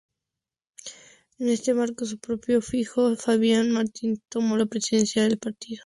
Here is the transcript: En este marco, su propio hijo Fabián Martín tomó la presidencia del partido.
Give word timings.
En 1.37 1.47
este 1.49 1.75
marco, 1.75 2.05
su 2.05 2.17
propio 2.17 2.59
hijo 2.73 3.15
Fabián 3.17 3.69
Martín 3.69 4.19
tomó 4.29 4.57
la 4.57 4.65
presidencia 4.65 5.21
del 5.21 5.37
partido. 5.37 5.79